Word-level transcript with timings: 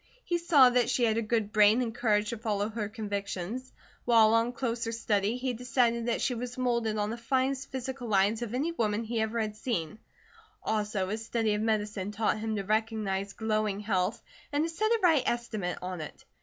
He 0.25 0.39
saw 0.39 0.71
that 0.71 0.89
she 0.89 1.03
had 1.03 1.19
a 1.19 1.21
good 1.21 1.51
brain 1.53 1.79
and 1.79 1.93
courage 1.93 2.29
to 2.31 2.37
follow 2.39 2.69
her 2.69 2.89
convictions, 2.89 3.71
while 4.03 4.33
on 4.33 4.51
closer 4.51 4.91
study 4.91 5.37
he 5.37 5.53
decided 5.53 6.07
that 6.07 6.21
she 6.21 6.33
was 6.33 6.57
moulded 6.57 6.97
on 6.97 7.11
the 7.11 7.19
finest 7.19 7.69
physical 7.71 8.07
lines 8.07 8.41
of 8.41 8.55
any 8.55 8.71
woman 8.71 9.03
he 9.03 9.21
ever 9.21 9.39
had 9.39 9.55
seen, 9.55 9.99
also 10.63 11.09
his 11.09 11.23
study 11.23 11.53
of 11.53 11.61
medicine 11.61 12.09
taught 12.11 12.39
him 12.39 12.55
to 12.55 12.63
recognize 12.63 13.33
glowing 13.33 13.79
health, 13.79 14.23
and 14.51 14.63
to 14.67 14.73
set 14.73 14.89
a 14.89 14.99
right 15.03 15.21
estimate 15.27 15.77
on 15.83 16.01
it. 16.01 16.25